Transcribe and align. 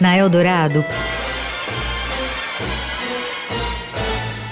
Na 0.00 0.16
Eldorado, 0.16 0.84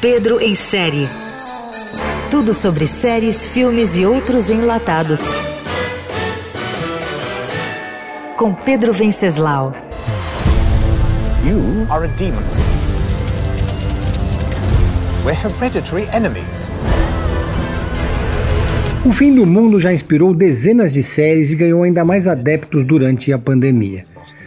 Pedro 0.01 0.41
em 0.41 0.55
série. 0.55 1.09
Tudo 2.31 2.53
sobre 2.53 2.87
séries, 2.87 3.43
filmes 3.43 3.97
e 3.97 4.05
outros 4.05 4.51
enlatados. 4.51 5.23
Com 8.37 8.53
Pedro 8.53 8.93
Venceslau. 8.93 9.73
You 11.45 11.87
are 11.91 12.05
a 12.05 12.09
demon. 12.17 12.43
We're 15.25 15.35
hereditary 15.35 16.07
enemies. 16.13 16.71
O 19.07 19.13
fim 19.13 19.35
do 19.35 19.45
mundo 19.45 19.79
já 19.79 19.93
inspirou 19.93 20.33
dezenas 20.33 20.91
de 20.91 21.03
séries 21.03 21.51
e 21.51 21.55
ganhou 21.55 21.83
ainda 21.83 22.03
mais 22.05 22.27
adeptos 22.27 22.87
durante 22.87 23.33
a 23.35 23.39
pandemia. 23.39 24.05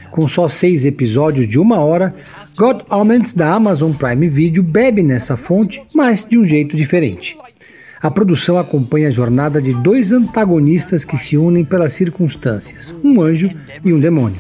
Com 0.10 0.28
só 0.28 0.50
seis 0.50 0.84
episódios 0.84 1.48
de 1.48 1.60
uma 1.60 1.80
hora, 1.80 2.16
God 2.58 2.82
Omens 2.90 3.34
da 3.34 3.54
Amazon 3.54 3.92
Prime 3.94 4.28
Video 4.28 4.64
bebe 4.64 5.04
nessa 5.04 5.38
fonte, 5.38 5.84
mas 5.94 6.26
de 6.26 6.40
um 6.40 6.46
jeito 6.46 6.76
diferente. 6.76 7.38
A 8.02 8.10
produção 8.10 8.58
acompanha 8.58 9.10
a 9.10 9.12
jornada 9.12 9.62
de 9.62 9.74
dois 9.76 10.12
antagonistas 10.12 11.06
que 11.06 11.18
se 11.18 11.38
unem 11.38 11.64
pelas 11.64 11.94
circunstâncias, 11.94 12.96
um 13.04 13.22
anjo 13.22 13.52
e 13.86 13.94
um 13.94 14.00
demônio. 14.00 14.40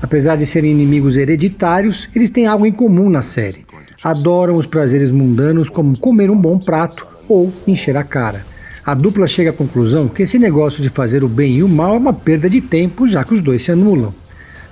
Apesar 0.00 0.36
de 0.36 0.46
serem 0.46 0.70
inimigos 0.70 1.16
hereditários, 1.16 2.08
eles 2.14 2.30
têm 2.30 2.46
algo 2.46 2.64
em 2.64 2.72
comum 2.72 3.10
na 3.10 3.22
série. 3.22 3.67
Adoram 4.02 4.56
os 4.56 4.66
prazeres 4.66 5.10
mundanos 5.10 5.68
como 5.68 5.98
comer 5.98 6.30
um 6.30 6.36
bom 6.36 6.56
prato 6.56 7.04
ou 7.28 7.52
encher 7.66 7.96
a 7.96 8.04
cara. 8.04 8.44
A 8.84 8.94
dupla 8.94 9.26
chega 9.26 9.50
à 9.50 9.52
conclusão 9.52 10.08
que 10.08 10.22
esse 10.22 10.38
negócio 10.38 10.80
de 10.80 10.88
fazer 10.88 11.24
o 11.24 11.28
bem 11.28 11.56
e 11.56 11.62
o 11.62 11.68
mal 11.68 11.94
é 11.94 11.98
uma 11.98 12.12
perda 12.12 12.48
de 12.48 12.60
tempo, 12.60 13.08
já 13.08 13.24
que 13.24 13.34
os 13.34 13.42
dois 13.42 13.64
se 13.64 13.72
anulam. 13.72 14.14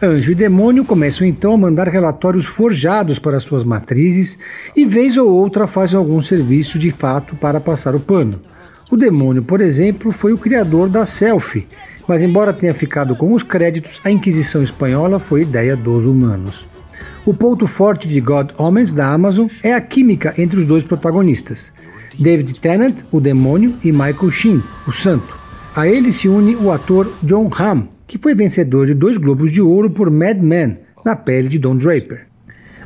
Anjo 0.00 0.30
e 0.30 0.34
demônio 0.34 0.84
começam 0.84 1.26
então 1.26 1.52
a 1.52 1.58
mandar 1.58 1.88
relatórios 1.88 2.46
forjados 2.46 3.18
para 3.18 3.40
suas 3.40 3.64
matrizes 3.64 4.38
e, 4.76 4.86
vez 4.86 5.16
ou 5.16 5.28
outra, 5.28 5.66
fazem 5.66 5.98
algum 5.98 6.22
serviço 6.22 6.78
de 6.78 6.90
fato 6.90 7.34
para 7.34 7.60
passar 7.60 7.96
o 7.96 8.00
pano. 8.00 8.38
O 8.90 8.96
demônio, 8.96 9.42
por 9.42 9.60
exemplo, 9.60 10.12
foi 10.12 10.32
o 10.32 10.38
criador 10.38 10.88
da 10.88 11.04
selfie, 11.04 11.66
mas, 12.06 12.22
embora 12.22 12.52
tenha 12.52 12.74
ficado 12.74 13.16
com 13.16 13.32
os 13.32 13.42
créditos, 13.42 14.00
a 14.04 14.10
Inquisição 14.10 14.62
Espanhola 14.62 15.18
foi 15.18 15.42
ideia 15.42 15.74
dos 15.74 16.04
humanos. 16.04 16.64
O 17.26 17.34
ponto 17.34 17.66
forte 17.66 18.06
de 18.06 18.20
God 18.20 18.52
Omens 18.56 18.92
da 18.92 19.12
Amazon 19.12 19.48
é 19.60 19.74
a 19.74 19.80
química 19.80 20.32
entre 20.38 20.60
os 20.60 20.66
dois 20.68 20.84
protagonistas. 20.84 21.72
David 22.16 22.60
Tennant, 22.60 22.98
o 23.10 23.20
demônio, 23.20 23.74
e 23.82 23.90
Michael 23.90 24.30
Sheen, 24.30 24.62
o 24.86 24.92
santo. 24.92 25.36
A 25.74 25.88
ele 25.88 26.12
se 26.12 26.28
une 26.28 26.54
o 26.54 26.70
ator 26.70 27.12
John 27.24 27.50
Hamm, 27.52 27.88
que 28.06 28.16
foi 28.16 28.32
vencedor 28.32 28.86
de 28.86 28.94
dois 28.94 29.18
Globos 29.18 29.50
de 29.50 29.60
Ouro 29.60 29.90
por 29.90 30.08
Mad 30.08 30.38
Men, 30.38 30.78
na 31.04 31.16
pele 31.16 31.48
de 31.48 31.58
Don 31.58 31.76
Draper. 31.76 32.28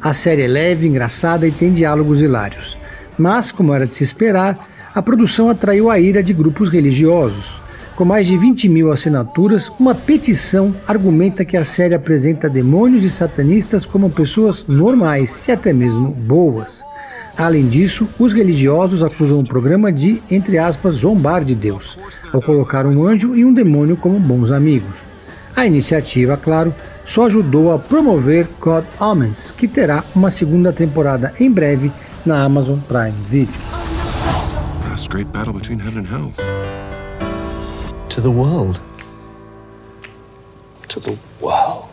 A 0.01 0.15
série 0.15 0.41
é 0.41 0.49
leve, 0.49 0.89
engraçada 0.89 1.47
e 1.47 1.53
tem 1.53 1.75
diálogos 1.75 2.23
hilários. 2.23 2.79
Mas, 3.19 3.53
como 3.53 3.75
era 3.75 3.87
de 3.87 3.95
se 3.95 4.05
esperar, 4.05 4.67
a 4.95 5.03
produção 5.03 5.51
atraiu 5.51 5.91
a 5.91 6.01
ira 6.01 6.23
de 6.23 6.33
grupos 6.33 6.71
religiosos. 6.71 7.60
Com 8.01 8.07
mais 8.07 8.27
de 8.27 8.39
20 8.39 8.67
mil 8.71 8.91
assinaturas, 8.91 9.71
uma 9.79 9.95
petição 9.95 10.75
argumenta 10.89 11.45
que 11.45 11.55
a 11.55 11.67
série 11.67 11.93
apresenta 11.93 12.49
demônios 12.49 13.05
e 13.05 13.11
satanistas 13.11 13.85
como 13.85 14.09
pessoas 14.09 14.67
normais 14.67 15.47
e 15.47 15.53
até 15.53 15.71
mesmo 15.71 16.09
boas. 16.09 16.83
Além 17.37 17.69
disso, 17.69 18.09
os 18.19 18.33
religiosos 18.33 19.03
acusam 19.03 19.41
o 19.41 19.45
programa 19.45 19.93
de, 19.93 20.19
entre 20.31 20.57
aspas, 20.57 20.95
zombar 20.95 21.45
de 21.45 21.55
Deus, 21.55 21.99
ao 22.33 22.41
colocar 22.41 22.87
um 22.87 23.07
anjo 23.07 23.37
e 23.37 23.45
um 23.45 23.53
demônio 23.53 23.99
como 23.99 24.19
bons 24.19 24.51
amigos. 24.51 24.95
A 25.55 25.67
iniciativa, 25.67 26.39
claro, 26.39 26.75
só 27.07 27.27
ajudou 27.27 27.71
a 27.71 27.79
promover 27.79 28.49
God 28.61 28.85
Omens, 28.99 29.51
que 29.51 29.69
terá 29.69 30.03
uma 30.17 30.31
segunda 30.31 30.73
temporada 30.73 31.35
em 31.39 31.53
breve 31.53 31.93
na 32.25 32.45
Amazon 32.45 32.79
Prime 32.79 33.13
Video. 33.29 33.61
Last 34.89 35.11
great 35.11 35.31
battle 35.35 35.53
between 35.53 35.79
heaven 35.79 35.99
and 35.99 36.09
hell. 36.09 36.60
To 38.11 38.21
the 38.21 38.29
world. 38.29 38.81
To 40.89 41.01
the 41.01 41.17
world. 41.41 41.89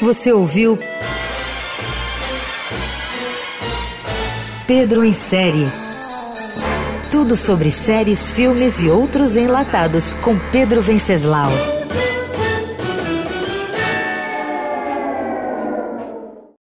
Você 0.00 0.32
ouviu 0.32 0.76
Pedro 4.66 5.04
em 5.04 5.12
Série. 5.12 5.66
Tudo 7.12 7.36
sobre 7.36 7.70
séries, 7.70 8.28
filmes 8.30 8.82
e 8.82 8.88
outros 8.88 9.36
enlatados 9.36 10.12
com 10.14 10.36
Pedro 10.50 10.82
Venceslau. 10.82 11.50